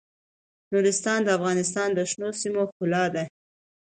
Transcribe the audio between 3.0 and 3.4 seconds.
ده.